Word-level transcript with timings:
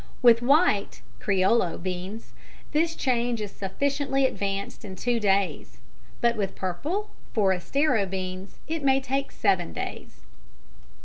With 0.23 0.41
white 0.41 1.03
(criollo) 1.19 1.77
beans 1.77 2.33
this 2.71 2.95
change 2.95 3.39
is 3.39 3.51
sufficiently 3.51 4.25
advanced 4.25 4.83
in 4.83 4.95
two 4.95 5.19
days, 5.19 5.77
but 6.21 6.35
with 6.35 6.55
purple 6.55 7.11
(forastero) 7.35 8.09
beans 8.09 8.57
it 8.67 8.81
may 8.83 8.99
take 8.99 9.31
seven 9.31 9.73
days. 9.73 10.21